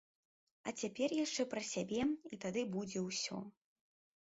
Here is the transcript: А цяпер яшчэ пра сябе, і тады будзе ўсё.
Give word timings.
А 0.71 0.71
цяпер 0.83 1.09
яшчэ 1.17 1.41
пра 1.51 1.61
сябе, 1.73 2.01
і 2.33 2.41
тады 2.47 2.65
будзе 2.79 3.07
ўсё. 3.07 3.35